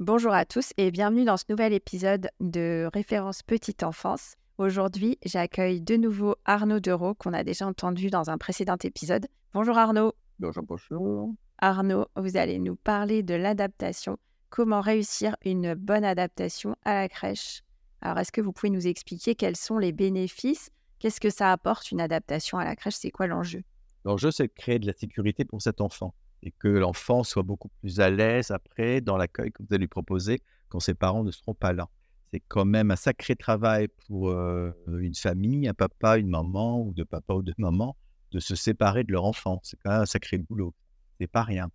[0.00, 4.34] Bonjour à tous et bienvenue dans ce nouvel épisode de Référence Petite Enfance.
[4.58, 9.28] Aujourd'hui, j'accueille de nouveau Arnaud Dereau qu'on a déjà entendu dans un précédent épisode.
[9.52, 10.12] Bonjour Arnaud.
[10.40, 11.32] Bonjour, bonjour.
[11.58, 14.18] Arnaud, vous allez nous parler de l'adaptation.
[14.50, 17.62] Comment réussir une bonne adaptation à la crèche?
[18.00, 20.70] Alors, est-ce que vous pouvez nous expliquer quels sont les bénéfices?
[20.98, 22.96] Qu'est-ce que ça apporte une adaptation à la crèche?
[22.96, 23.62] C'est quoi l'enjeu?
[24.04, 26.14] L'enjeu, c'est de créer de la sécurité pour cet enfant
[26.44, 29.88] et que l'enfant soit beaucoup plus à l'aise après dans l'accueil que vous allez lui
[29.88, 31.88] proposer quand ses parents ne seront pas là.
[32.32, 36.92] C'est quand même un sacré travail pour euh, une famille, un papa, une maman, ou
[36.92, 37.96] de papa ou de maman,
[38.30, 39.60] de se séparer de leur enfant.
[39.62, 40.74] C'est quand même un sacré boulot.
[41.18, 41.70] C'est pas rien.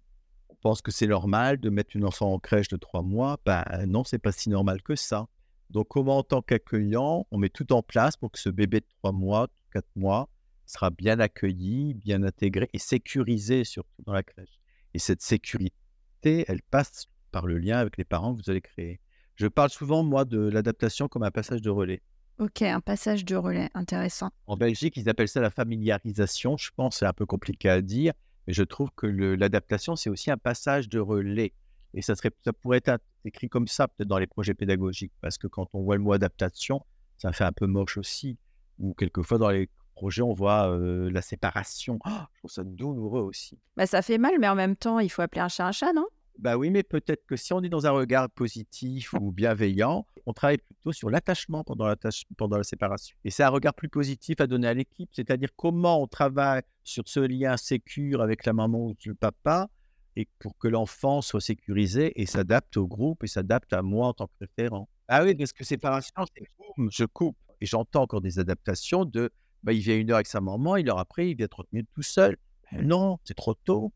[0.49, 3.39] On pense que c'est normal de mettre une enfant en crèche de trois mois.
[3.45, 5.27] Ben non, c'est pas si normal que ça.
[5.71, 8.87] Donc, comment en tant qu'accueillant, on met tout en place pour que ce bébé de
[9.01, 10.29] trois mois, quatre mois,
[10.69, 14.59] sera bien accueilli, bien intégré et sécurisé surtout dans la crèche.
[14.93, 18.99] Et cette sécurité, elle passe par le lien avec les parents que vous allez créer.
[19.35, 22.01] Je parle souvent, moi, de l'adaptation comme un passage de relais.
[22.37, 24.29] Ok, un passage de relais, intéressant.
[24.47, 26.55] En Belgique, ils appellent ça la familiarisation.
[26.57, 28.13] Je pense c'est un peu compliqué à dire,
[28.47, 31.53] mais je trouve que l'adaptation, c'est aussi un passage de relais.
[31.93, 35.37] Et ça, serait, ça pourrait être écrit comme ça, peut-être dans les projets pédagogiques, parce
[35.37, 36.85] que quand on voit le mot adaptation,
[37.17, 38.37] ça fait un peu moche aussi.
[38.77, 41.99] Ou quelquefois, dans les projet, on voit la séparation.
[42.05, 43.59] Oh, je trouve ça douloureux aussi.
[43.75, 45.91] Bah, ça fait mal, mais en même temps, il faut appeler un chat un chat,
[45.93, 46.07] non?
[46.37, 50.31] Bah oui, mais peut-être que si on est dans un regard positif ou bienveillant, on
[50.31, 51.97] travaille plutôt sur l'attachement pendant, la
[52.37, 53.17] pendant la séparation.
[53.25, 57.03] Et c'est un regard plus positif à donner à l'équipe, c'est-à-dire comment on travaille sur
[57.07, 59.67] ce lien sécure avec la maman ou le papa,
[60.15, 64.13] et pour que l'enfant soit sécurisé et s'adapte au groupe et s'adapte à moi en
[64.13, 64.87] tant que référent.
[65.09, 66.45] Ah oui, parce que séparation, c'est
[66.89, 67.35] je coupe.
[67.59, 69.29] Et j'entends encore des adaptations de
[69.63, 71.89] bah, il vient une heure avec sa maman, une heure après, il vient 30 minutes
[71.93, 72.37] tout seul.
[72.73, 73.91] non, c'est trop tôt.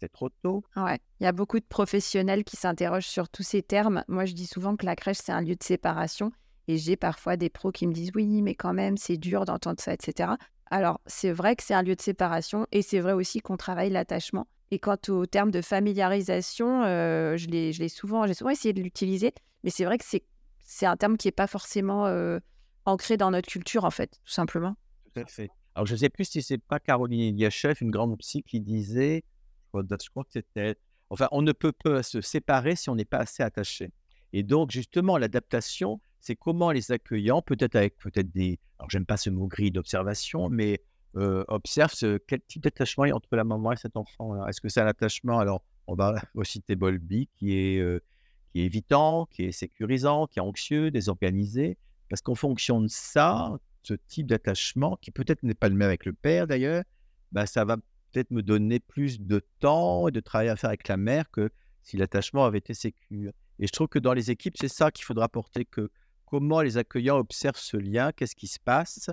[0.00, 0.62] C'est trop tôt.
[0.76, 0.98] Ouais.
[1.20, 4.04] Il y a beaucoup de professionnels qui s'interrogent sur tous ces termes.
[4.08, 6.30] Moi, je dis souvent que la crèche, c'est un lieu de séparation.
[6.68, 9.80] Et j'ai parfois des pros qui me disent oui, mais quand même, c'est dur d'entendre
[9.80, 10.32] ça, etc.
[10.70, 13.90] Alors, c'est vrai que c'est un lieu de séparation et c'est vrai aussi qu'on travaille
[13.90, 14.46] l'attachement.
[14.70, 19.32] Et quant au terme de familiarisation, euh, je l'ai souvent, j'ai souvent essayé de l'utiliser,
[19.62, 22.38] mais c'est vrai que c'est un terme qui n'est pas forcément euh,
[22.86, 24.74] ancré dans notre culture, en fait, tout simplement.
[25.74, 29.24] Alors, je ne sais plus si c'est pas Caroline Iliachev, une grande psy, qui disait,
[29.74, 30.76] je crois que c'était,
[31.10, 33.90] enfin, on ne peut pas se séparer si on n'est pas assez attaché.
[34.32, 39.16] Et donc, justement, l'adaptation, c'est comment les accueillants, peut-être avec peut-être des, alors j'aime pas
[39.16, 40.80] ce mot gris d'observation, mais
[41.16, 44.46] euh, observe ce, quel type d'attachement il y a entre la maman et cet enfant?
[44.46, 48.00] Est-ce que c'est un attachement Alors, on va citer Bolby, qui est, euh,
[48.52, 51.76] qui est évitant, qui est sécurisant, qui est anxieux, désorganisé?
[52.08, 56.06] Parce qu'en fonction de ça, ce type d'attachement, qui peut-être n'est pas le même avec
[56.06, 56.82] le père d'ailleurs,
[57.32, 57.76] bah, ça va
[58.12, 61.50] peut-être me donner plus de temps et de travail à faire avec la mère que
[61.82, 63.32] si l'attachement avait été sécure.
[63.58, 65.90] Et je trouve que dans les équipes, c'est ça qu'il faudra apporter, que
[66.24, 69.10] comment les accueillants observent ce lien, qu'est-ce qui se passe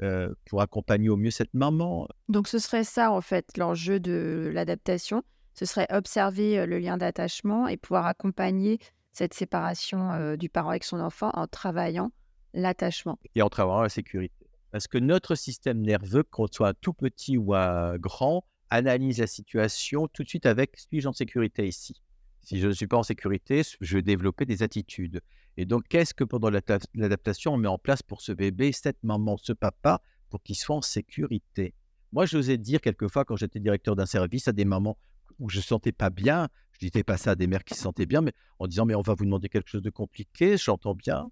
[0.00, 2.08] euh, pour accompagner au mieux cette maman.
[2.28, 5.22] Donc ce serait ça en fait l'enjeu de l'adaptation,
[5.54, 8.78] ce serait observer euh, le lien d'attachement et pouvoir accompagner
[9.12, 12.10] cette séparation euh, du parent avec son enfant en travaillant
[12.54, 13.18] l'attachement.
[13.34, 14.46] Et en travaillant la sécurité.
[14.70, 17.54] Parce que notre système nerveux, qu'on soit tout petit ou
[17.98, 22.00] grand, analyse la situation tout de suite avec suis-je en sécurité ici?
[22.40, 25.20] Si je ne suis pas en sécurité, je vais développer des attitudes.
[25.56, 29.36] Et donc, qu'est-ce que pendant l'adaptation, on met en place pour ce bébé, cette maman,
[29.36, 30.00] ce papa,
[30.30, 31.74] pour qu'il soit en sécurité?
[32.12, 34.96] Moi, j'osais dire quelquefois, quand j'étais directeur d'un service, à des mamans
[35.38, 37.82] où je ne sentais pas bien, je disais pas ça à des mères qui se
[37.82, 40.94] sentaient bien, mais en disant, mais on va vous demander quelque chose de compliqué, j'entends
[40.94, 41.30] bien,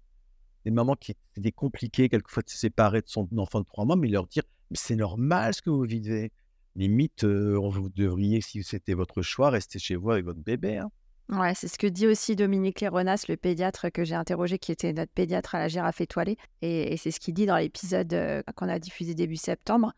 [0.65, 3.95] des mamans qui étaient compliquées quelquefois de se séparer de son enfant de trois mois,
[3.95, 4.43] mais leur dire
[4.73, 6.31] c'est normal ce que vous vivez.
[6.75, 10.77] Limite, euh, vous devriez, si c'était votre choix, rester chez vous avec votre bébé.
[10.77, 10.89] Hein.
[11.31, 14.91] Ouais, c'est ce que dit aussi Dominique Léronas, le pédiatre que j'ai interrogé, qui était
[14.91, 16.35] notre pédiatre à la girafe étoilée.
[16.61, 19.93] Et, c'est ce qu'il dit dans l'épisode euh, qu'on a diffusé début septembre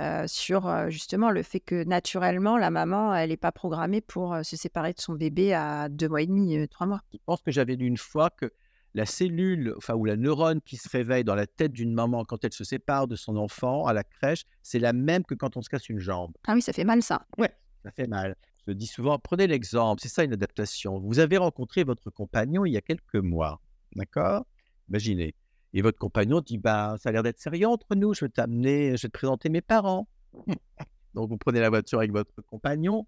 [0.00, 4.36] euh, sur euh, justement le fait que naturellement, la maman, elle n'est pas programmée pour
[4.42, 7.00] se séparer de son bébé à deux mois et demi, trois mois.
[7.12, 8.50] Je pense que j'avais lu une fois que
[8.94, 12.44] la cellule, enfin, ou la neurone qui se réveille dans la tête d'une maman quand
[12.44, 15.62] elle se sépare de son enfant à la crèche, c'est la même que quand on
[15.62, 16.32] se casse une jambe.
[16.46, 17.26] Ah oui, ça fait mal ça.
[17.38, 17.52] Ouais,
[17.84, 18.36] ça fait mal.
[18.66, 21.00] Je dis souvent, prenez l'exemple, c'est ça une adaptation.
[21.00, 23.60] Vous avez rencontré votre compagnon il y a quelques mois,
[23.96, 24.46] d'accord?
[24.88, 25.34] Imaginez.
[25.74, 28.96] Et votre compagnon dit, bah, ça a l'air d'être sérieux entre nous, je vais t'amener,
[28.96, 30.06] je vais te présenter mes parents.
[31.14, 33.06] donc vous prenez la voiture avec votre compagnon,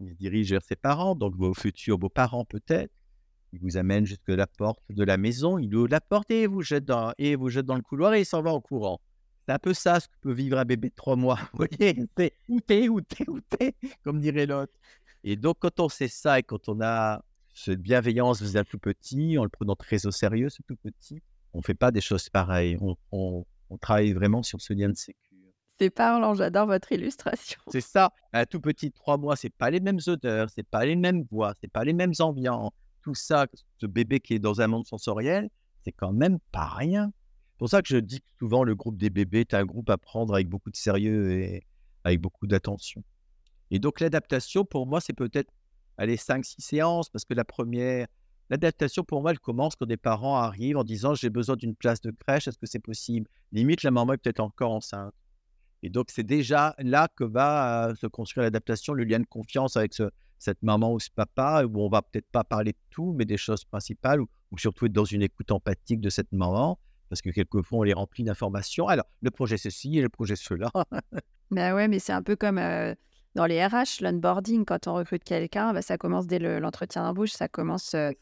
[0.00, 2.92] il se dirige vers ses parents, donc vos futurs beaux-parents peut-être.
[3.54, 6.62] Il vous amène jusque la porte de la maison, il ouvre la porte et vous
[6.62, 9.00] jette dans, et vous jette dans le couloir et il s'en va en courant.
[9.46, 11.38] C'est un peu ça ce que peut vivre un bébé de trois mois.
[11.52, 14.72] Vous voyez, c'est où t'es, où t'es, où t'es, comme dirait l'autre.
[15.22, 17.22] Et donc, quand on sait ça et quand on a
[17.54, 21.22] cette bienveillance vis un tout petit, en le prenant très au sérieux, ce tout petit,
[21.52, 22.76] on ne fait pas des choses pareilles.
[23.12, 23.44] On,
[23.80, 25.20] travaille vraiment sur ce lien de sécurité.
[25.78, 27.60] C'est parlant, j'adore votre illustration.
[27.68, 28.12] C'est ça.
[28.32, 31.54] Un tout petit trois mois, c'est pas les mêmes odeurs, c'est pas les mêmes voix,
[31.60, 32.72] c'est pas les mêmes ambiances.
[33.04, 33.46] Tout ça,
[33.78, 35.50] ce bébé qui est dans un monde sensoriel,
[35.84, 37.12] c'est quand même pas rien.
[37.52, 39.98] C'est pour ça que je dis souvent le groupe des bébés est un groupe à
[39.98, 41.66] prendre avec beaucoup de sérieux et
[42.02, 43.04] avec beaucoup d'attention.
[43.70, 45.52] Et donc l'adaptation, pour moi, c'est peut-être
[45.98, 48.06] aller 5-6 séances, parce que la première,
[48.50, 52.00] l'adaptation, pour moi, elle commence quand des parents arrivent en disant j'ai besoin d'une place
[52.00, 53.28] de crèche, est-ce que c'est possible?
[53.52, 55.14] Limite, la maman est peut-être encore enceinte.
[55.82, 59.76] Et donc, c'est déjà là que va euh, se construire l'adaptation, le lien de confiance
[59.76, 59.92] avec
[60.44, 63.36] cette maman ou ce papa, où on va peut-être pas parler de tout, mais des
[63.36, 67.80] choses principales, ou, surtout être dans une écoute empathique de cette maman, parce que quelquefois,
[67.80, 68.88] on les remplit d'informations.
[68.88, 70.70] Alors, le projet ceci et le projet cela.
[71.50, 72.94] ben ouais, mais c'est un peu comme euh,
[73.34, 77.48] dans les RH, l'onboarding, quand on recrute quelqu'un, bah, ça commence dès l'entretien d'embauche, ça
[77.48, 78.12] commence euh,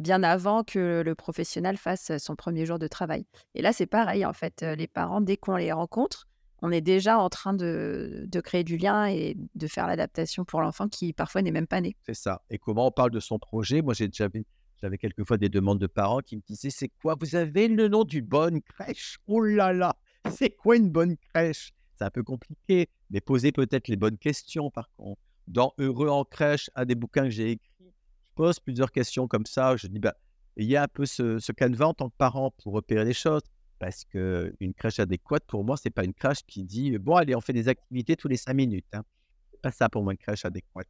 [0.00, 3.26] bien avant que le professionnel fasse euh, son premier jour de travail.
[3.54, 6.28] Et là, c'est pareil, en fait, euh, les parents, dès qu'on les rencontre,
[6.62, 10.88] on est déjà en train de, créer du lien et de faire l'adaptation pour l'enfant
[10.88, 11.96] qui parfois n'est même pas né.
[12.06, 12.42] C'est ça.
[12.50, 13.82] Et comment on parle de son projet?
[13.82, 14.28] Moi, j'ai déjà
[14.80, 17.16] j'avais quelquefois des demandes de parents qui me disaient C'est quoi?
[17.20, 19.18] Vous avez le nom d'une bonne crèche?
[19.26, 19.96] Oh là là
[20.30, 21.72] C'est quoi une bonne crèche?
[21.96, 25.20] C'est un peu compliqué, mais poser peut-être les bonnes questions par contre.
[25.48, 29.46] Dans Heureux en crèche, un des bouquins que j'ai écrit, je pose plusieurs questions comme
[29.46, 29.76] ça.
[29.76, 30.14] Je dis, bah,
[30.56, 33.12] il y a un peu ce, ce canevas en tant que parent pour repérer les
[33.12, 33.42] choses.
[33.82, 37.40] Parce qu'une crèche adéquate, pour moi, c'est pas une crèche qui dit, bon, allez, on
[37.40, 38.86] fait des activités tous les cinq minutes.
[38.92, 39.02] Hein.
[39.50, 40.86] C'est pas ça pour moi, une crèche adéquate.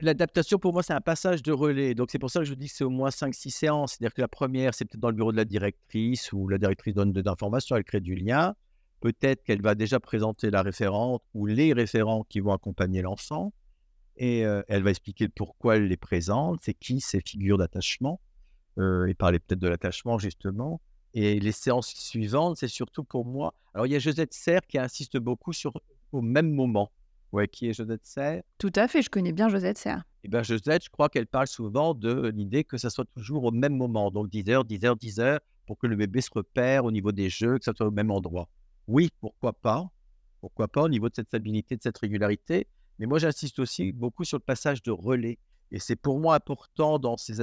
[0.00, 1.96] L'adaptation, pour moi, c'est un passage de relais.
[1.96, 3.92] Donc, c'est pour ça que je dis que c'est au moins 5-6 séances.
[3.94, 6.94] C'est-à-dire que la première, c'est peut-être dans le bureau de la directrice où la directrice
[6.94, 8.54] donne de l'information, elle crée du lien.
[9.00, 13.52] Peut-être qu'elle va déjà présenter la référente ou les référents qui vont accompagner l'enfant
[14.16, 18.20] et elle va expliquer pourquoi elle les présente, c'est qui ces figures d'attachement,
[18.78, 20.80] et parler peut-être de l'attachement justement.
[21.14, 23.54] Et les séances suivantes, c'est surtout pour moi.
[23.74, 25.72] Alors, il y a Josette Serre qui insiste beaucoup sur
[26.12, 26.90] au même moment.
[27.32, 30.04] Ouais, qui est Josette Serre Tout à fait, je connais bien Josette Serre.
[30.22, 33.44] Et eh bien, Josette, je crois qu'elle parle souvent de l'idée que ça soit toujours
[33.44, 36.30] au même moment, donc 10 heures, 10 heures, 10 heures, pour que le bébé se
[36.32, 38.48] repère au niveau des jeux, que ça soit au même endroit
[38.88, 39.90] oui, pourquoi pas
[40.40, 42.66] Pourquoi pas au niveau de cette stabilité, de cette régularité
[42.98, 45.38] Mais moi, j'insiste aussi beaucoup sur le passage de relais.
[45.70, 47.36] Et c'est pour moi important dans ces,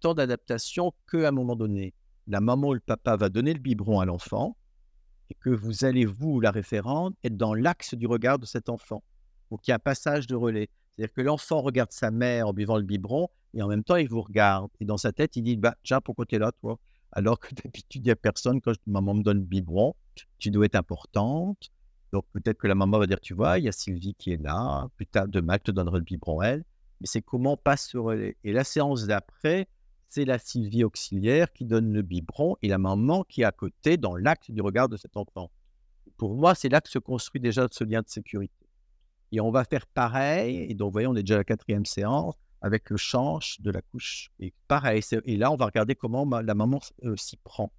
[0.00, 1.94] temps d'adaptation qu'à un moment donné,
[2.26, 4.56] la maman ou le papa va donner le biberon à l'enfant
[5.30, 9.02] et que vous allez, vous, la référente, être dans l'axe du regard de cet enfant.
[9.50, 10.68] Donc, il y a un passage de relais.
[10.90, 14.08] C'est-à-dire que l'enfant regarde sa mère en buvant le biberon et en même temps, il
[14.08, 14.70] vous regarde.
[14.80, 16.78] Et dans sa tête, il dit bah, Tiens, pourquoi tu es là, toi?
[17.12, 18.60] Alors que d'habitude, il n'y a personne.
[18.60, 19.94] Quand maman me donne le biberon,
[20.38, 21.70] tu dois être importante.
[22.12, 24.42] Donc peut-être que la maman va dire, tu vois, il y a Sylvie qui est
[24.42, 26.64] là, plus tard demain, je te donnerai le biberon elle.
[27.00, 28.36] Mais c'est comment passe ce relais?
[28.44, 29.66] Et la séance d'après,
[30.12, 33.96] c'est la Sylvie auxiliaire qui donne le biberon et la maman qui est à côté
[33.96, 35.50] dans l'acte du regard de cet enfant.
[36.18, 38.66] Pour moi, c'est là que se construit déjà ce lien de sécurité.
[39.32, 40.66] Et on va faire pareil.
[40.68, 43.70] Et donc, vous voyez, on est déjà à la quatrième séance avec le change de
[43.70, 44.30] la couche.
[44.38, 45.00] Et pareil.
[45.24, 47.72] Et là, on va regarder comment la maman euh, s'y prend.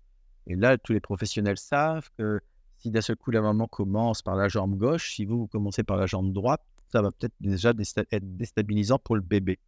[0.47, 2.39] Et là, tous les professionnels savent que
[2.79, 5.83] si d'un seul coup la maman commence par la jambe gauche, si vous, vous commencez
[5.83, 7.73] par la jambe droite, ça va peut-être déjà
[8.11, 9.59] être déstabilisant pour le bébé.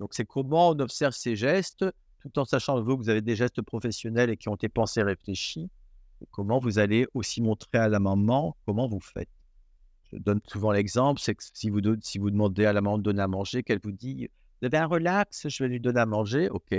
[0.00, 1.84] Donc, c'est comment on observe ces gestes,
[2.20, 5.70] tout en sachant que vous, avez des gestes professionnels et qui ont été pensés, réfléchis.
[6.32, 9.28] Comment vous allez aussi montrer à la maman comment vous faites.
[10.12, 13.02] Je donne souvent l'exemple, c'est que si vous, si vous demandez à la maman de
[13.02, 14.28] donner à manger, qu'elle vous dit
[14.60, 16.74] Vous avez un relax, je vais lui donner à manger, ok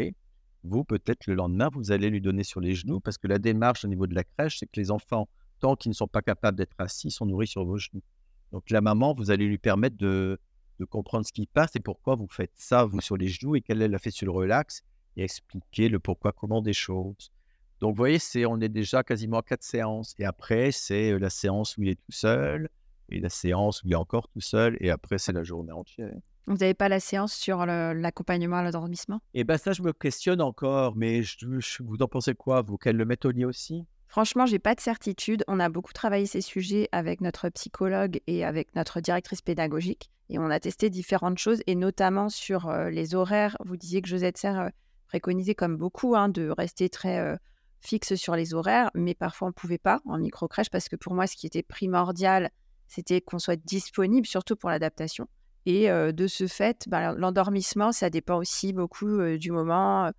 [0.63, 3.83] vous, peut-être le lendemain, vous allez lui donner sur les genoux parce que la démarche
[3.83, 5.27] au niveau de la crèche, c'est que les enfants,
[5.59, 8.03] tant qu'ils ne sont pas capables d'être assis, sont nourris sur vos genoux.
[8.51, 10.39] Donc la maman, vous allez lui permettre de,
[10.81, 13.61] de comprendre ce qui passe et pourquoi vous faites ça, vous, sur les genoux, et
[13.61, 14.81] qu'elle l'a fait sur le relax,
[15.15, 17.31] et expliquer le pourquoi, comment des choses.
[17.79, 20.13] Donc, vous voyez, c'est, on est déjà quasiment à quatre séances.
[20.17, 22.69] Et après, c'est la séance où il est tout seul,
[23.09, 26.13] et la séance où il est encore tout seul, et après, c'est la journée entière.
[26.47, 29.21] Vous n'avez pas la séance sur l'accompagnement à l'endormissement?
[29.35, 31.45] Eh bien, ça, je me questionne encore, mais je,
[31.83, 33.85] vous en pensez quoi, vous Qu'elle le mette au lit aussi?
[34.11, 35.45] Franchement, j'ai pas de certitude.
[35.47, 40.11] On a beaucoup travaillé ces sujets avec notre psychologue et avec notre directrice pédagogique.
[40.27, 43.55] Et on a testé différentes choses, et notamment sur les horaires.
[43.63, 44.71] Vous disiez que Josette Serre
[45.07, 47.37] préconisait, comme beaucoup, hein, de rester très
[47.79, 51.13] fixe sur les horaires, mais parfois on ne pouvait pas en micro-crèche, parce que pour
[51.13, 52.49] moi, ce qui était primordial,
[52.89, 55.29] c'était qu'on soit disponible, surtout pour l'adaptation.
[55.65, 60.11] Et de ce fait, bah, l'endormissement, ça dépend aussi beaucoup du moment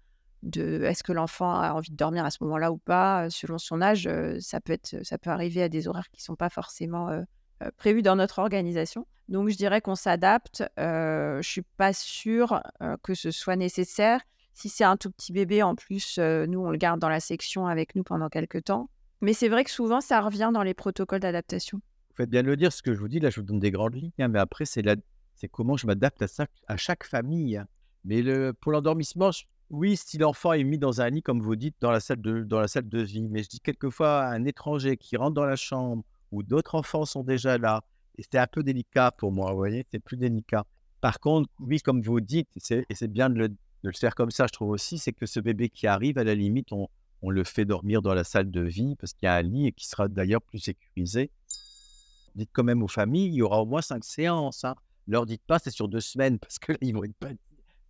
[0.42, 3.80] de est-ce que l'enfant a envie de dormir à ce moment-là ou pas, selon son
[3.80, 4.08] âge,
[4.40, 7.10] ça peut être, ça peut arriver à des horaires qui sont pas forcément
[7.76, 9.06] prévus dans notre organisation.
[9.28, 10.64] Donc je dirais qu'on s'adapte.
[10.76, 12.60] je suis pas sûre
[13.02, 14.20] que ce soit nécessaire.
[14.54, 17.66] Si c'est un tout petit bébé, en plus, nous on le garde dans la section
[17.66, 18.90] avec nous pendant quelques temps.
[19.20, 21.78] Mais c'est vrai que souvent ça revient dans les protocoles d'adaptation.
[22.10, 23.60] Vous faites bien de le dire, ce que je vous dis là, je vous donne
[23.60, 24.82] des grandes lignes, hein, mais après c'est
[25.50, 27.62] comment je m'adapte à, à chaque famille.
[28.04, 28.22] Mais
[28.54, 29.30] pour l'endormissement,
[29.72, 33.00] oui, si l'enfant est mis dans un lit, comme vous dites, dans la salle de,
[33.00, 37.06] vie, mais je dis quelquefois un étranger qui rentre dans la chambre où d'autres enfants
[37.06, 37.82] sont déjà là,
[38.18, 40.66] et c'est un peu délicat pour moi, vous voyez, c'est plus délicat.
[41.00, 43.48] Par contre, oui, comme vous dites, et c'est bien de
[43.82, 46.34] le, faire comme ça, je trouve aussi, c'est que ce bébé qui arrive, à la
[46.34, 46.88] limite, on,
[47.26, 49.72] le fait dormir dans la salle de vie parce qu'il y a un lit et
[49.72, 51.30] qui sera d'ailleurs plus sécurisé.
[52.34, 54.64] Dites quand même aux familles, il y aura au moins cinq séances.
[54.64, 54.74] Hein.
[55.06, 57.14] Ne leur dites pas c'est sur deux semaines parce qu'ils vont être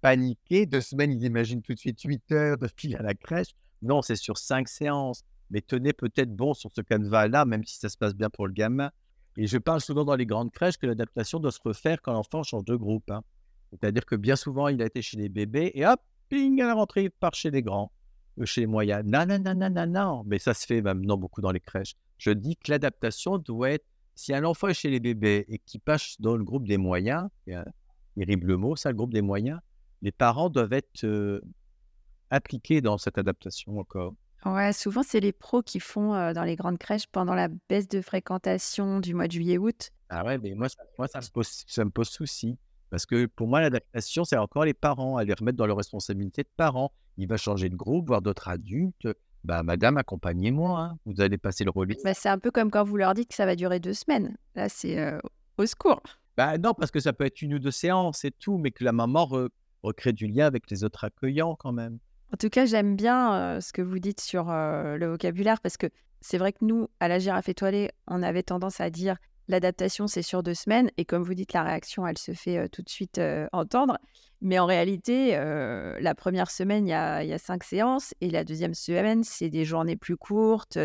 [0.02, 0.66] paniqués.
[0.66, 3.54] Deux semaines, ils imaginent tout de suite huit heures de fil à la crèche.
[3.80, 5.22] Non, c'est sur cinq séances.
[5.50, 8.52] Mais tenez peut-être bon sur ce canevas-là, même si ça se passe bien pour le
[8.52, 8.90] gamin.
[9.36, 12.42] Et je parle souvent dans les grandes crèches que l'adaptation doit se refaire quand l'enfant
[12.42, 13.10] change de groupe.
[13.10, 13.22] Hein.
[13.70, 16.74] C'est-à-dire que bien souvent, il a été chez les bébés et hop, ping, à la
[16.74, 17.90] rentrée, il part chez les grands,
[18.38, 19.02] euh, chez les moyens.
[19.06, 20.22] Non, non, non, non, non, non.
[20.26, 21.94] Mais ça se fait maintenant beaucoup dans les crèches.
[22.18, 25.78] Je dis que l'adaptation doit être si un enfant est chez les bébés et qui
[25.78, 27.28] passe dans le groupe des moyens,
[28.14, 29.58] terrible le mot, ça, le groupe des moyens,
[30.02, 31.40] les parents doivent être
[32.30, 34.14] appliqués dans cette adaptation encore?
[34.44, 38.00] Ouais, souvent, c'est les pros qui font dans les grandes crèches pendant la baisse de
[38.00, 39.90] fréquentation du mois de juillet-août.
[40.08, 42.58] Ah ouais, mais moi, ça, moi ça, me pose, ça me pose souci.
[42.90, 46.42] Parce que pour moi, l'adaptation, c'est encore les parents, à les remettre dans leurs responsabilités
[46.42, 46.92] de parents.
[47.16, 49.08] Il va changer de groupe, voir d'autres adultes.
[49.44, 50.98] Bah, madame, accompagnez-moi, hein.
[51.06, 51.96] vous allez passer le relais.
[52.04, 54.36] Bah, c'est un peu comme quand vous leur dites que ça va durer deux semaines.
[54.54, 55.18] Là, c'est
[55.56, 56.02] au secours.
[56.36, 58.84] Bah, non, parce que ça peut être une ou deux séances et tout, mais que
[58.84, 59.28] la maman
[59.82, 61.98] recrée du lien avec les autres accueillants quand même.
[62.32, 65.88] En tout cas, j'aime bien ce que vous dites sur le vocabulaire, parce que
[66.22, 69.16] c'est vrai que nous, à la girafe étoilée, on avait tendance à dire
[69.48, 70.90] l'adaptation, c'est sur deux semaines.
[70.96, 73.20] Et comme vous dites, la réaction, elle se fait tout de suite
[73.52, 73.98] entendre.
[74.40, 78.14] Mais en réalité, la première semaine, il y, a, cinq séances.
[78.20, 80.78] Et la deuxième semaine, c'est des journées plus courtes.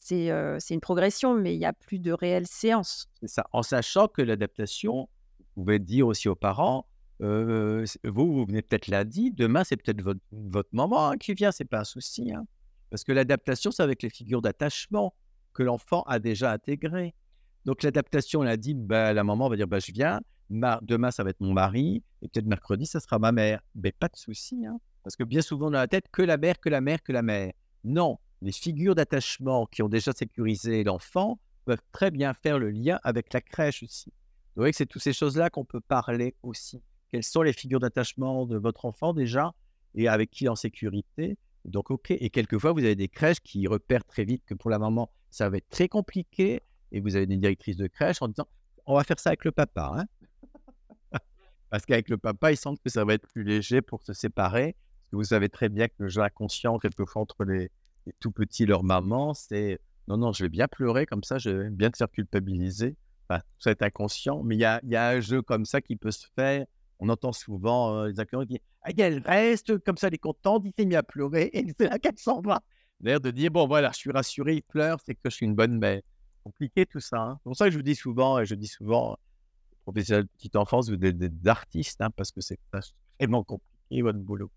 [0.00, 0.28] C'est
[0.70, 3.06] une progression, mais il n'y a plus de réelles séances.
[3.20, 3.46] C'est ça.
[3.52, 5.08] En sachant que l'adaptation,
[5.56, 6.86] vous pouvez dire aussi aux parents,
[7.20, 11.80] vous, vous venez peut-être lundi, demain, c'est peut-être votre, maman hein, qui vient, c'est pas
[11.80, 12.32] un souci.
[12.32, 12.46] Hein.
[12.90, 15.14] Parce que l'adaptation, c'est avec les figures d'attachement
[15.52, 17.14] que l'enfant a déjà intégrées.
[17.64, 21.30] Donc l'adaptation, elle a dit, la maman va dire, bah, je viens, demain ça va
[21.30, 23.60] être mon mari, et peut-être mercredi ça sera ma mère.
[23.74, 26.58] Mais pas de souci, hein, parce que bien souvent dans la tête, que la mère,
[26.58, 27.52] que la mère, que la mère.
[27.84, 32.98] Non, les figures d'attachement qui ont déjà sécurisé l'enfant peuvent très bien faire le lien
[33.02, 34.10] avec la crèche aussi.
[34.56, 36.82] Vous voyez que c'est toutes ces choses-là qu'on peut parler aussi.
[37.12, 39.52] Quelles sont les figures d'attachement de votre enfant déjà
[39.94, 42.10] et avec qui en sécurité Donc, OK.
[42.10, 45.48] Et quelquefois, vous avez des crèches qui repèrent très vite que pour la maman, ça
[45.48, 46.62] va être très compliqué
[46.92, 48.48] et vous avez des directrices de crèche en disant
[48.86, 49.92] on va faire ça avec le papa.
[49.96, 50.06] Hein
[51.70, 54.76] parce qu'avec le papa, ils sentent que ça va être plus léger pour se séparer.
[55.12, 57.70] Vous savez très bien que le jeu inconscient, quelquefois, entre les,
[58.20, 61.50] tout petits et leur maman, c'est non, non, je vais bien pleurer comme ça, je
[61.50, 62.96] vais bien te faire culpabiliser.
[63.28, 66.26] Enfin, ça est inconscient, mais il y a, un jeu comme ça qui peut se
[66.34, 66.66] faire.
[67.00, 70.18] On entend souvent euh, les acteurs qui disent ah, elle reste comme ça, elle est
[70.18, 72.60] contente, il s'est mis à pleurer et c'est là qu'elle s'en va.
[73.00, 75.54] L'air de dire bon, voilà, je suis rassuré, il pleure, c'est que je suis une
[75.54, 76.02] bonne mère
[76.42, 77.18] compliqué tout ça.
[77.18, 77.38] Hein.
[77.38, 79.16] C'est pour ça que je vous dis souvent, et je dis souvent,
[79.82, 84.18] professionnel de petite enfance, vous êtes des artistes, hein, parce que c'est extrêmement compliqué votre
[84.18, 84.50] boulot.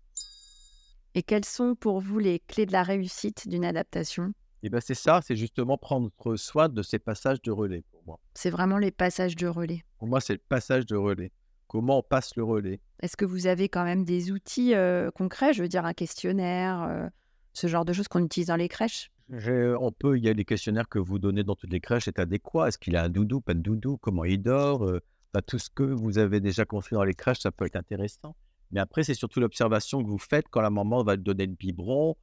[1.14, 4.32] Et quelles sont pour vous les clés de la réussite d'une adaptation?
[4.62, 8.02] Et eh ben c'est ça, c'est justement prendre soin de ces passages de relais pour
[8.06, 8.18] moi.
[8.32, 9.84] C'est vraiment les passages de relais.
[9.98, 11.30] Pour moi, c'est le passage de relais.
[11.74, 15.52] Comment on passe le relais Est-ce que vous avez quand même des outils euh, concrets,
[15.52, 17.08] je veux dire un questionnaire, euh,
[17.52, 19.10] ce genre de choses qu'on utilise dans les crèches?
[19.28, 22.20] On peut, il y a des questionnaires que vous donnez dans toutes les crèches, est
[22.20, 22.68] adéquat.
[22.68, 23.96] Est-ce qu'il a un doudou, pas de doudou?
[23.96, 24.88] Comment il dort?
[25.32, 28.36] Bah, tout ce que vous avez déjà construit dans les crèches, ça peut être intéressant.
[28.70, 32.14] Mais après, c'est surtout l'observation que vous faites quand la maman va donner le biberon.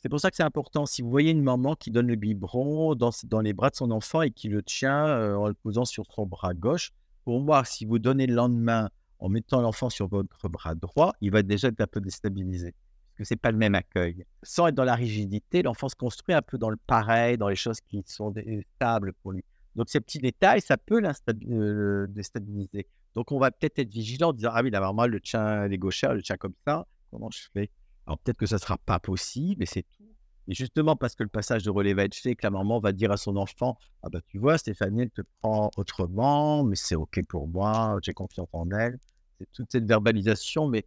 [0.00, 0.86] C'est pour ça que c'est important.
[0.86, 3.90] Si vous voyez une maman qui donne le biberon dans, dans les bras de son
[3.90, 6.92] enfant et qui le tient euh, en le posant sur son bras gauche,
[7.24, 11.30] pour moi, si vous donnez le lendemain en mettant l'enfant sur votre bras droit, il
[11.30, 12.72] va déjà être un peu déstabilisé.
[12.72, 14.24] Parce que ce n'est pas le même accueil.
[14.42, 17.56] Sans être dans la rigidité, l'enfant se construit un peu dans le pareil, dans les
[17.56, 18.34] choses qui sont
[18.76, 19.44] stables pour lui.
[19.76, 22.86] Donc ces petits détails, ça peut le déstabiliser.
[23.14, 25.78] Donc on va peut-être être vigilant en disant Ah oui, la maman, le tient les
[25.78, 26.86] gauchères, le tient comme ça.
[27.10, 27.70] Comment je fais?
[28.06, 30.01] Alors peut-être que ça ne sera pas possible, mais c'est tout.
[30.48, 32.92] Et justement, parce que le passage de relais va être fait, que la maman va
[32.92, 36.96] dire à son enfant Ah bah tu vois, Stéphanie, elle te prend autrement, mais c'est
[36.96, 38.98] OK pour moi, j'ai confiance en elle.
[39.38, 40.84] C'est toute cette verbalisation, mais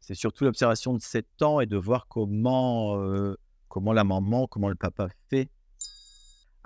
[0.00, 3.00] c'est surtout l'observation de 7 ans et de voir comment,
[3.68, 5.48] comment la maman, comment le papa fait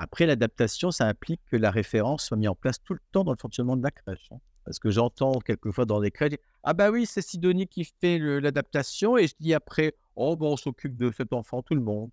[0.03, 3.33] après, l'adaptation, ça implique que la référence soit mise en place tout le temps dans
[3.33, 4.29] le fonctionnement de la crèche.
[4.31, 4.39] Hein.
[4.65, 9.19] Parce que j'entends quelquefois dans des crèches, ah bah oui, c'est Sidonie qui fait l'adaptation,
[9.19, 12.09] et je dis après, oh bon, on s'occupe de cet enfant, tout le monde.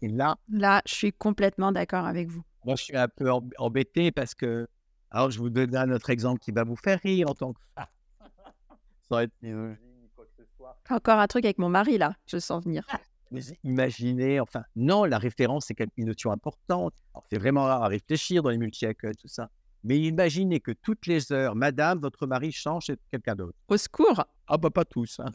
[0.00, 2.42] Et là, là, je suis complètement d'accord avec vous.
[2.64, 4.68] Moi, je suis un peu embêté parce que,
[5.10, 7.60] alors, je vous donne un autre exemple qui va vous faire rire en tant que
[7.74, 7.86] femme.
[9.08, 9.32] Sans être
[10.14, 10.78] quoi que ce soit.
[10.90, 12.86] Encore un truc avec mon mari là, je sens venir.
[13.30, 16.94] Mais imaginez, enfin, non, la référence, c'est une notion importante.
[17.30, 19.50] C'est vraiment rare à réfléchir dans les multi-accueils, tout ça.
[19.84, 23.56] Mais imaginez que toutes les heures, madame, votre mari change chez quelqu'un d'autre.
[23.68, 25.20] Au secours Ah, bah, pas tous.
[25.20, 25.32] Hein.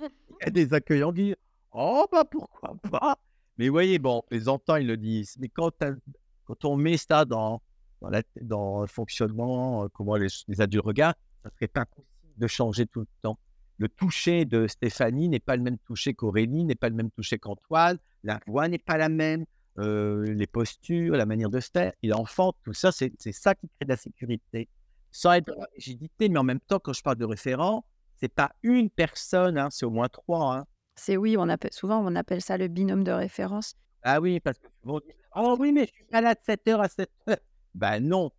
[0.40, 1.34] Il y a des accueillants qui
[1.74, 3.18] Oh, bah, pourquoi pas?
[3.58, 5.36] Mais voyez, bon, les enfants, ils le disent.
[5.38, 5.72] Mais quand,
[6.64, 7.60] on met ça dans,
[8.40, 12.86] dans, le fonctionnement, euh, comment les, les adultes regardent, ça serait pas possible de changer
[12.86, 13.38] tout le temps
[13.78, 17.38] le toucher de Stéphanie n'est pas le même toucher qu'Aurélie, n'est pas le même toucher
[17.38, 19.44] qu'Antoine, la voix n'est pas la même,
[19.78, 23.68] euh, les postures, la manière de se faire, il enfante, tout ça, c'est ça qui
[23.68, 24.68] crée de la sécurité.
[25.10, 27.84] Sans être rigidité, mais en même temps, quand je parle de référent,
[28.16, 30.58] c'est pas une personne, hein, c'est au moins trois.
[30.58, 30.66] Hein.
[30.96, 33.74] C'est oui, on appelle, souvent on appelle ça le binôme de référence.
[34.02, 35.00] Ah oui, parce que souvent
[35.36, 37.06] Oh oui, mais je suis pas là de 7h à 7h.
[37.74, 38.30] Ben non.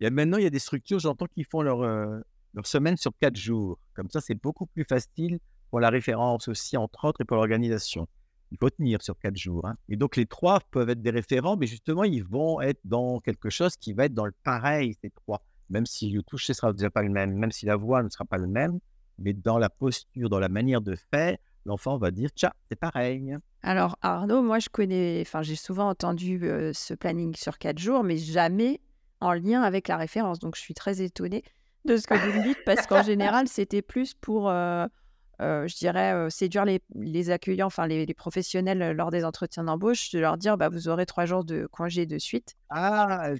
[0.00, 2.20] Il y a, maintenant, il y a des structures, j'entends, qui font leur, euh,
[2.52, 3.78] leur semaine sur quatre jours.
[3.94, 5.38] Comme ça, c'est beaucoup plus facile
[5.70, 8.06] pour la référence aussi, entre autres, et pour l'organisation.
[8.50, 9.66] Il faut tenir sur quatre jours.
[9.66, 9.76] Hein.
[9.88, 13.48] Et donc, les trois peuvent être des référents, mais justement, ils vont être dans quelque
[13.48, 15.40] chose qui va être dans le pareil, ces trois.
[15.70, 18.10] Même si le toucher ne sera déjà pas le même, même si la voix ne
[18.10, 18.78] sera pas le même,
[19.18, 23.36] mais dans la posture, dans la manière de faire, l'enfant va dire Tiens, c'est pareil.
[23.62, 28.02] Alors, Arnaud, moi, je connais, enfin, j'ai souvent entendu euh, ce planning sur quatre jours,
[28.02, 28.80] mais jamais
[29.20, 30.40] en lien avec la référence.
[30.40, 31.44] Donc, je suis très étonnée
[31.84, 34.86] de ce que vous me dites, parce qu'en général, c'était plus pour, euh,
[35.40, 40.18] euh, je dirais, séduire les, les, accueillants, enfin les, professionnels lors des entretiens d'embauche, de
[40.18, 42.56] leur dire, bah, vous aurez trois jours de congé de suite.
[42.68, 43.30] Ah,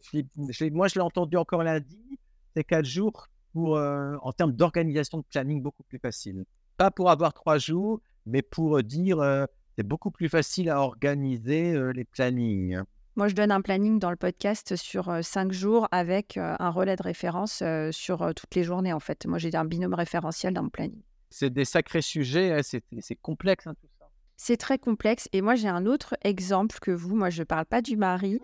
[0.70, 2.18] moi, je l'ai entendu encore lundi,
[2.54, 6.44] c'est quatre jours pour, en termes d'organisation de planning, beaucoup plus facile.
[6.76, 12.04] Pas pour avoir trois jours, mais pour dire, c'est beaucoup plus facile à organiser les
[12.04, 12.80] plannings.
[13.16, 17.02] Moi, je donne un planning dans le podcast sur cinq jours avec un relais de
[17.02, 19.26] référence sur toutes les journées, en fait.
[19.26, 21.02] Moi, j'ai un binôme référentiel dans mon planning.
[21.30, 24.06] C'est des sacrés sujets, hein, c'est complexe hein, tout ça.
[24.36, 25.28] C'est très complexe.
[25.32, 27.14] Et moi, j'ai un autre exemple que vous.
[27.14, 28.40] Moi, je ne parle pas du mari.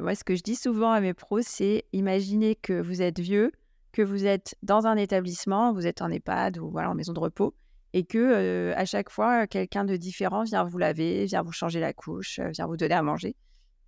[0.00, 3.52] moi, ce que je dis souvent à mes pros, c'est imaginez que vous êtes vieux,
[3.92, 7.20] que vous êtes dans un établissement, vous êtes en EHPAD ou voilà, en maison de
[7.20, 7.54] repos,
[7.94, 11.92] et que à chaque fois, quelqu'un de différent vient vous laver, vient vous changer la
[11.92, 13.36] couche, vient vous donner à manger.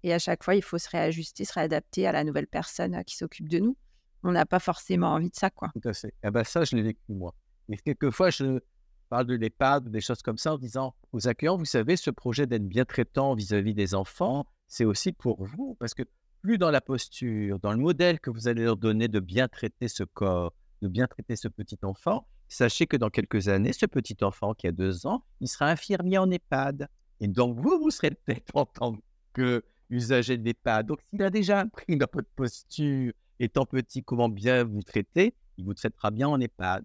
[0.04, 3.16] Et à chaque fois, il faut se réajuster, se réadapter à la nouvelle personne qui
[3.16, 3.76] s'occupe de nous.
[4.22, 5.72] On n'a pas forcément envie de ça, quoi.
[5.74, 6.14] Tout à fait.
[6.22, 7.34] Ah ben ça, je l'ai vécu, moi.
[7.68, 8.60] Mais quelquefois, je
[9.08, 12.46] parle de l'EHPAD, des choses comme ça, en disant aux accueillants, vous savez, ce projet
[12.46, 16.04] d'être bien traitant vis-à-vis des enfants, c'est aussi pour vous, parce que
[16.42, 19.88] plus dans la posture, dans le modèle que vous allez leur donner de bien traiter
[19.88, 24.16] ce corps, de bien traiter ce petit enfant, sachez que dans quelques années, ce petit
[24.22, 26.88] enfant qui a deux ans, il sera infirmier en EHPAD.
[27.20, 28.96] Et donc, vous, vous serez peut-être en tant
[29.32, 30.86] que usager d'EHPAD.
[30.86, 35.64] Donc, s'il a déjà appris dans votre posture, étant petit, comment bien vous traiter, il
[35.64, 36.84] vous traitera bien en EHPAD.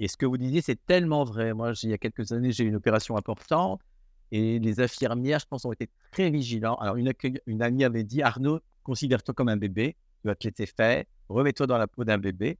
[0.00, 1.52] Et ce que vous disiez, c'est tellement vrai.
[1.54, 3.80] Moi, il y a quelques années, j'ai eu une opération importante
[4.30, 6.76] et les infirmières, je pense, ont été très vigilants.
[6.76, 7.12] Alors, une,
[7.46, 11.66] une amie avait dit Arnaud, considère-toi comme un bébé, tu vas te laisser faire, remets-toi
[11.66, 12.58] dans la peau d'un bébé.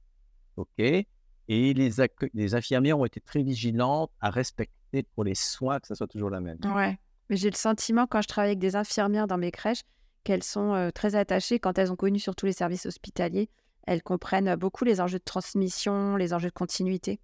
[0.57, 0.79] OK?
[0.79, 6.07] Et les, infirmières ont été très vigilantes à respecter pour les soins que ça soit
[6.07, 6.59] toujours la même.
[6.63, 6.99] Ouais.
[7.29, 9.81] Mais j'ai le sentiment, quand je travaille avec des infirmières dans mes crèches,
[10.23, 13.49] qu'elles sont très attachées quand elles ont connu surtout les services hospitaliers.
[13.87, 17.19] Elles comprennent beaucoup les enjeux de transmission, les enjeux de continuité.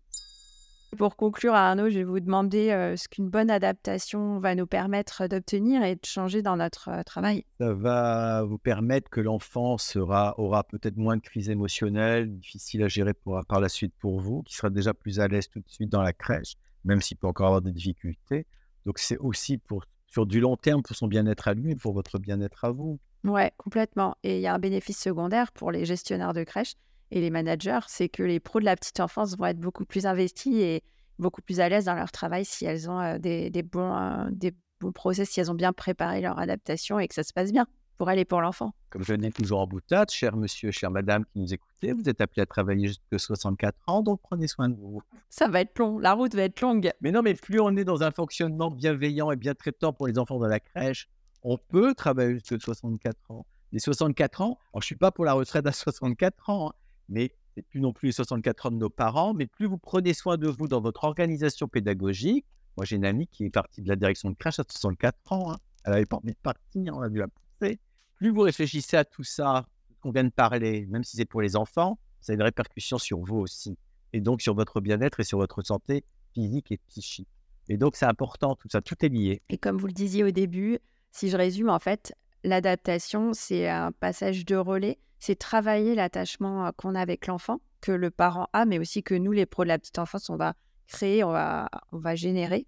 [0.97, 5.27] Pour conclure, Arnaud, je vais vous demander euh, ce qu'une bonne adaptation va nous permettre
[5.27, 7.43] d'obtenir et de changer dans notre euh, travail.
[7.60, 12.88] Ça va vous permettre que l'enfant sera, aura peut-être moins de crise émotionnelle, difficile à
[12.88, 15.69] gérer pour, par la suite pour vous, qui sera déjà plus à l'aise tout de
[15.69, 16.55] suite dans la crèche,
[16.86, 18.45] même s'il peut encore avoir des difficultés.
[18.86, 21.93] Donc c'est aussi pour, sur du long terme pour son bien-être à lui et pour
[21.93, 22.99] votre bien-être à vous.
[23.23, 24.15] Ouais, complètement.
[24.23, 26.75] Et il y a un bénéfice secondaire pour les gestionnaires de crèche
[27.15, 30.06] et les managers, c'est que les pros de la petite enfance vont être beaucoup plus
[30.06, 30.84] investis et
[31.17, 34.54] beaucoup plus à l'aise dans leur travail si elles ont euh, des, bons, euh, des
[34.82, 37.65] bons process, si elles ont bien préparé leur adaptation et que ça se passe bien
[37.97, 38.73] pour elle et pour l'enfant.
[38.89, 42.19] Comme je dis toujours en boutade, cher monsieur, chère madame qui nous écoutez, vous êtes
[42.19, 45.01] appelé à travailler jusqu'à 64 ans, donc prenez soin de vous.
[45.30, 46.91] Ça va être long, la route va être longue.
[46.99, 50.19] Mais non, mais plus on est dans un fonctionnement bienveillant et bien traitant pour les
[50.19, 51.08] enfants de la crèche,
[51.43, 53.45] on peut travailler jusqu'à 64 ans.
[53.71, 56.73] Les 64 ans, alors je ne suis pas pour la retraite à 64 ans, hein,
[57.09, 57.31] mais
[57.69, 60.47] plus non plus les 64 ans de nos parents, mais plus vous prenez soin de
[60.47, 62.45] vous dans votre organisation pédagogique.
[62.77, 65.53] Moi, j'ai une amie qui est partie de la direction de crèche à 64 ans.
[65.53, 65.57] Hein.
[65.85, 67.79] Elle avait pas envie de partir, on a dû la pousser.
[68.15, 69.65] Plus vous réfléchissez à tout ça,
[70.01, 73.19] qu'on vient de parler, même si c'est pour les enfants, ça a une répercussion sur
[73.19, 73.77] vous aussi.
[74.13, 77.29] Et donc sur votre bien-être et sur votre santé physique et psychique.
[77.69, 79.41] Et donc c'est important, tout ça, tout est lié.
[79.49, 80.79] Et comme vous le disiez au début,
[81.11, 82.13] si je résume, en fait,
[82.47, 88.12] l'adaptation, c'est un passage de relais c'est travailler l'attachement qu'on a avec l'enfant, que le
[88.12, 90.53] parent a, mais aussi que nous, les pros de la petite enfance, on va
[90.88, 92.67] créer, on va, générer.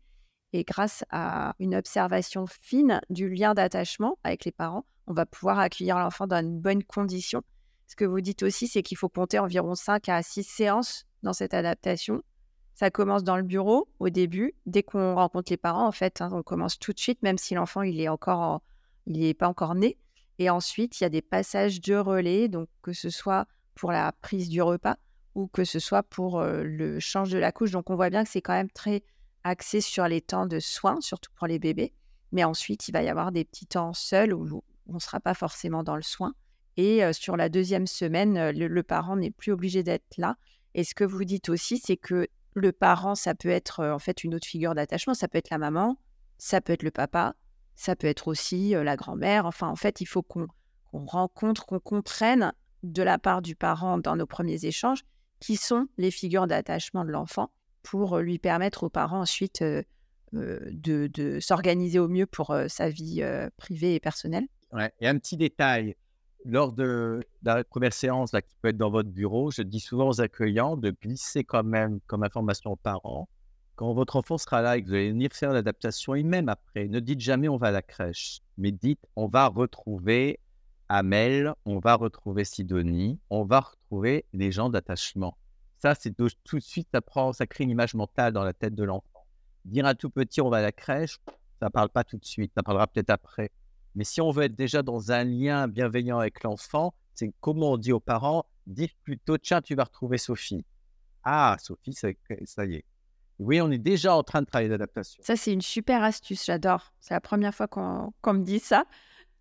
[0.53, 5.59] Et grâce à une observation fine du lien d'attachement avec les parents, on va pouvoir
[5.59, 7.43] accueillir l'enfant dans une bonne condition.
[7.85, 11.33] Ce que vous dites aussi, c'est qu'il faut compter environ 5 à 6 séances dans
[11.33, 12.23] cette adaptation.
[12.73, 16.29] Ça commence dans le bureau au début, dès qu'on rencontre les parents, en fait, hein,
[16.31, 18.61] on commence tout de suite, même si l'enfant il est encore,
[19.07, 19.97] il n'est pas encore né.
[20.37, 24.11] Et ensuite, il y a des passages de relais, donc que ce soit pour la
[24.11, 24.97] prise du repas
[25.33, 27.71] ou que ce soit pour le change de la couche.
[27.71, 29.03] Donc on voit bien que c'est quand même très
[29.43, 31.93] axé sur les temps de soins, surtout pour les bébés.
[32.31, 35.33] Mais ensuite, il va y avoir des petits temps seuls où on ne sera pas
[35.33, 36.33] forcément dans le soin.
[36.75, 40.37] Et sur la deuxième semaine, le, parent n'est plus obligé d'être là.
[40.75, 44.23] Et ce que vous dites aussi, c'est que le parent, ça peut être en fait
[44.23, 45.13] une autre figure d'attachement.
[45.13, 45.99] Ça peut être la maman,
[46.37, 47.35] ça peut être le papa,
[47.77, 49.45] ça peut être aussi la grand-mère.
[49.45, 50.47] Enfin, en fait, il faut qu'on
[50.91, 52.51] rencontre, qu'on comprenne
[52.83, 55.05] de la part du parent dans nos premiers échanges
[55.39, 57.51] qui sont les figures d'attachement de l'enfant
[57.83, 59.63] pour lui permettre aux parents ensuite
[60.33, 63.23] de, s'organiser au mieux pour sa vie
[63.57, 64.47] privée et personnelle.
[64.99, 65.95] Et un petit détail,
[66.45, 70.09] lors de, la première séance là, qui peut être dans votre bureau, je dis souvent
[70.09, 73.29] aux accueillants de glisser quand même comme information aux parents
[73.77, 76.87] quand votre enfant sera là et que vous allez venir faire l'adaptation, et même après,
[76.87, 80.39] ne dites jamais on va à la crèche, mais dites on va retrouver
[80.89, 85.37] Amel, on va retrouver Sidonie, on va retrouver les gens d'attachement.
[85.77, 88.73] Ça, c'est tout de suite, ça, prend, ça crée une image mentale dans la tête
[88.73, 89.27] de l'enfant.
[89.63, 91.19] Dire à tout petit on va à la crèche,
[91.59, 93.51] ça ne parle pas tout de suite, ça parlera peut-être après.
[93.93, 97.77] Mais si on veut être déjà dans un lien bienveillant avec l'enfant, c'est comment on
[97.77, 100.65] dit aux parents, dites plutôt tiens, tu vas retrouver Sophie.
[101.23, 102.09] Ah, Sophie, ça
[102.65, 102.85] y est,
[103.39, 105.21] oui, on est déjà en train de travailler l'adaptation.
[105.23, 106.93] Ça, c'est une super astuce, j'adore.
[106.99, 108.85] C'est la première fois qu'on me dit ça.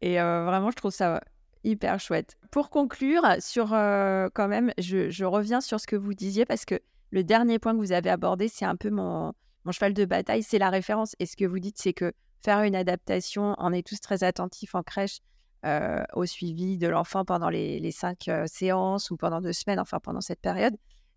[0.02, 1.20] Et euh, vraiment, je trouve ça
[1.64, 2.36] hyper chouette.
[2.50, 6.78] Pour conclure, sur euh, quand même, je, reviens sur ce que vous disiez parce que
[7.10, 9.32] le dernier point que vous avez abordé, c'est un peu mon,
[9.70, 11.16] cheval de bataille, c'est la référence.
[11.18, 12.12] Et ce que vous dites, c'est que
[12.44, 15.20] faire une adaptation, on est tous très attentifs en crèche
[15.64, 20.20] euh, au suivi de l'enfant pendant les cinq séances ou pendant deux semaines, enfin pendant
[20.20, 20.76] cette période.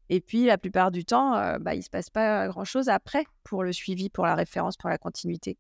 [0.10, 3.64] Et puis, la plupart du temps, bah, il ne se passe pas grand-chose après pour
[3.64, 5.58] le suivi, pour la référence, pour la continuité.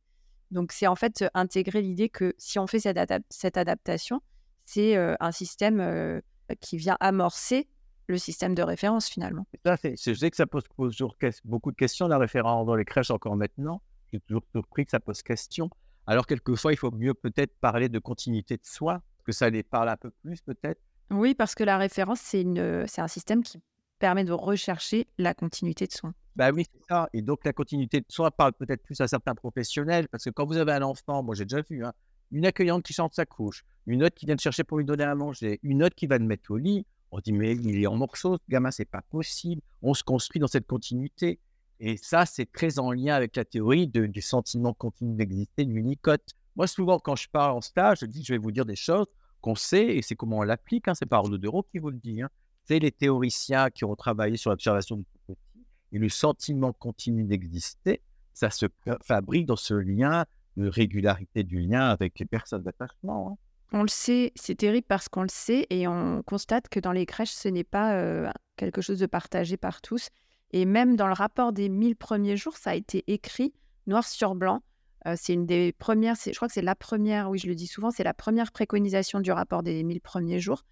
[0.51, 4.21] Donc, c'est en fait intégrer l'idée que si on fait cette, adaptation,
[4.65, 6.21] c'est un système
[6.59, 7.67] qui vient amorcer
[8.07, 9.45] le système de référence finalement.
[9.63, 13.35] je sais que ça pose, toujours beaucoup de questions, la référence dans les crèches encore
[13.35, 13.81] maintenant.
[14.11, 15.69] J'ai toujours surpris que ça pose question.
[16.07, 19.89] Alors, quelquefois, il faut mieux peut-être parler de continuité de soins, que ça les parle
[19.89, 20.81] un peu plus peut-être.
[21.11, 23.61] Oui, parce que la référence, c'est un système qui
[23.99, 26.13] permet de rechercher la continuité de soins.
[26.35, 27.09] Bah oui, c'est ça.
[27.13, 30.45] Et donc, la continuité de soins parle peut-être plus à certains professionnels, parce que quand
[30.45, 31.93] vous avez un enfant, moi j'ai déjà vu, hein,
[32.31, 35.03] une accueillante qui chante sa couche, une autre qui vient de chercher pour lui donner
[35.03, 37.87] à manger, une autre qui va le mettre au lit, on dit, mais il est
[37.87, 39.61] en morceaux, ce gamin, c'est pas possible.
[39.81, 41.39] On se construit dans cette continuité.
[41.79, 46.35] Et ça, c'est très en lien avec la théorie du sentiment continu d'exister, de l'unicote.
[46.55, 49.07] Moi, souvent, quand je parle en stage, je dis, je vais vous dire des choses
[49.41, 50.87] qu'on sait, et c'est comment on l'applique.
[50.87, 52.21] Hein, c'est par Arnaud Dereau qui vous le dit.
[52.21, 52.29] Hein
[52.69, 55.65] c'est les théoriciens qui ont travaillé sur l'observation du tout petit.
[55.91, 58.03] Et le sentiment continu d'exister,
[58.35, 58.67] ça se
[59.03, 63.31] fabrique dans ce lien de régularité du lien avec les personnes d'attachement.
[63.31, 63.37] Hein.
[63.71, 67.07] On le sait, c'est terrible parce qu'on le sait et on constate que dans les
[67.07, 70.09] crèches, ce n'est pas quelque chose de partagé par tous.
[70.51, 73.51] Et même dans le rapport des 1000 premiers jours, ça a été écrit
[73.87, 74.61] noir sur blanc.
[75.07, 77.67] Euh, c'est une des premières, je crois que c'est la première, oui, je le dis
[77.67, 80.65] souvent, c'est la première préconisation du rapport des 1000 premiers jours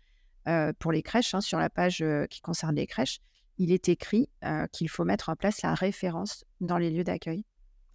[0.47, 3.19] euh, pour les crèches, hein, sur la page euh, qui concerne les crèches.
[3.60, 4.29] Il est écrit
[4.71, 7.43] qu'il faut mettre en place la référence dans les lieux d'accueil.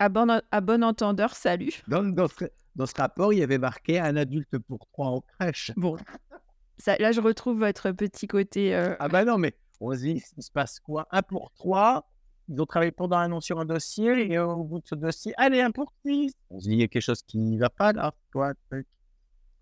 [0.00, 1.84] À bon, à bon entendeur, salut.
[1.86, 5.20] Dans, dans, ce, dans, ce, rapport, il y avait marqué un adulte pour trois en
[5.20, 5.70] crèche.
[5.76, 5.96] Bon,
[6.78, 8.74] ça, là, je retrouve votre petit côté.
[8.98, 11.06] Ah bah non, mais on se dit, il se passe quoi?
[11.12, 12.12] Un pour trois
[12.48, 15.32] ils ont travaillé pendant un an sur un dossier et au bout de ce dossier,
[15.36, 16.34] allez, un pour six.
[16.50, 18.52] On se dit, il y a quelque chose qui ne va pas là, toi.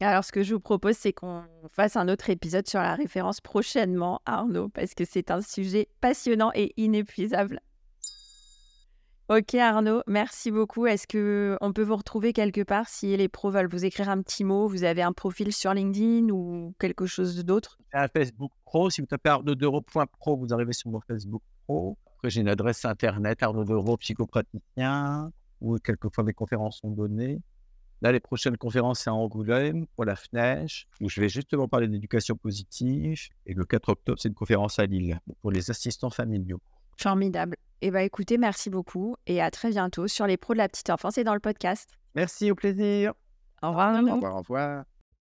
[0.02, 3.42] Alors, ce que je vous propose, c'est qu'on fasse un autre épisode sur la référence
[3.42, 7.60] prochainement, Arnaud, parce que c'est un sujet passionnant et inépuisable.
[9.28, 10.86] Ok Arnaud, merci beaucoup.
[10.86, 14.22] Est-ce que on peut vous retrouver quelque part si les pros veulent vous écrire un
[14.22, 14.66] petit mot?
[14.66, 17.78] Vous avez un profil sur LinkedIn ou quelque chose d'autre?
[17.92, 18.90] Un Facebook Pro.
[18.90, 21.96] Si vous tapez arnaud.pro, vous arrivez sur mon Facebook Pro.
[22.16, 27.38] Après, j'ai une adresse internet Arnaud psychopraticien, où quelquefois mes conférences sont données.
[28.02, 31.86] Là, les prochaines conférences, c'est à Angoulême pour la FNEJ, où je vais justement parler
[31.86, 33.18] d'éducation positive.
[33.46, 36.60] Et le 4 octobre, c'est une conférence à Lille pour les assistants familiaux.
[36.96, 37.56] Formidable.
[37.82, 40.90] Eh bien, écoutez, merci beaucoup et à très bientôt sur les pros de la petite
[40.90, 41.88] enfance et dans le podcast.
[42.14, 43.12] Merci, au plaisir.
[43.62, 43.94] Au revoir.
[43.94, 44.84] Au revoir, au revoir.